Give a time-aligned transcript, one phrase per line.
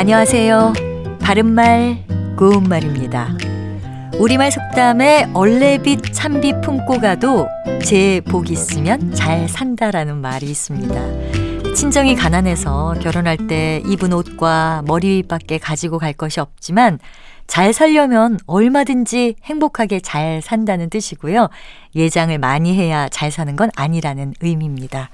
[0.00, 0.72] 안녕하세요.
[1.20, 2.06] 바른말,
[2.38, 3.36] 고운말입니다.
[4.18, 7.46] 우리말 속담에 얼레빛 찬비 품고 가도
[7.84, 11.74] 제 복 있으면 잘 산다라는 말이 있습니다.
[11.74, 16.98] 친정이 가난해서 결혼할 때 입은 옷과 머리밖에 가지고 갈 것이 없지만
[17.46, 21.50] 잘 살려면 얼마든지 행복하게 잘 산다는 뜻이고요.
[21.94, 25.10] 예장을 많이 해야 잘 사는 건 아니라는 의미입니다.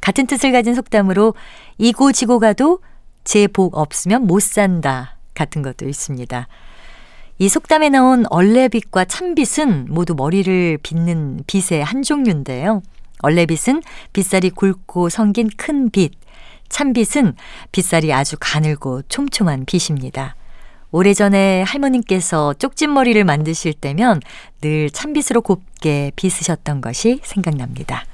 [0.00, 1.34] 같은 뜻을 가진 속담으로
[1.78, 2.78] 이고 지고 가도
[3.28, 6.48] 제 복 없으면 못 산다 같은 것도 있습니다.
[7.36, 12.80] 이 속담에 나온 얼레빗과 참빗은 모두 머리를 빗는 빗의 한 종류인데요.
[13.18, 13.82] 얼레빗은
[14.14, 16.12] 빗살이 굵고 성긴 큰 빗,
[16.70, 17.34] 참빗은
[17.70, 20.34] 빗살이 아주 가늘고 촘촘한 빗입니다.
[20.90, 24.22] 오래전에 할머님께서 쪽집머리를 만드실 때면
[24.62, 28.06] 늘 참빗으로 곱게 빗으셨던 것이 생각납니다.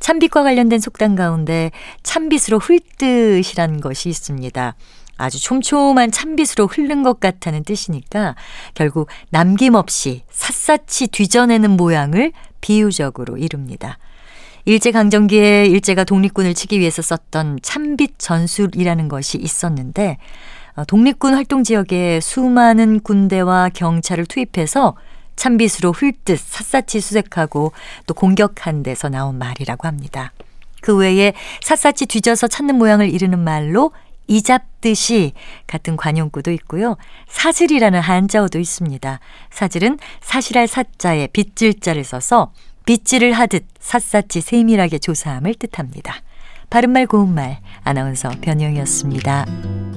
[0.00, 1.70] 참빗과 관련된 속담 가운데
[2.02, 4.74] 참빗으로 훑듯이란 것이 있습니다.
[5.18, 8.36] 아주 촘촘한 참빗으로 흐른 것 같다는 뜻이니까
[8.74, 13.98] 결국 남김없이 샅샅이 뒤져내는 모양을 비유적으로 이룹니다.
[14.64, 20.18] 일제강점기에 일제가 독립군을 치기 위해서 썼던 참빗 전술이라는 것이 있었는데
[20.76, 24.94] 어, 독립군 활동 지역에 수많은 군대와 경찰을 투입해서
[25.38, 27.72] 참빗으로 훑듯 샅샅이 수색하고
[28.06, 30.32] 또 공격한 데서 나온 말이라고 합니다.
[30.82, 33.92] 그 외에 샅샅이 뒤져서 찾는 모양을 이르는 말로
[34.26, 35.32] 이잡듯이
[35.66, 36.96] 같은 관용구도 있고요.
[37.28, 39.20] 사질이라는 한자어도 있습니다.
[39.50, 42.52] 사질은 사실할 사자에 빗질 자를 써서
[42.84, 46.16] 빗질을 하듯 샅샅이 세밀하게 조사함을 뜻합니다.
[46.68, 49.87] 바른말 고운말 아나운서 변형이었습니다.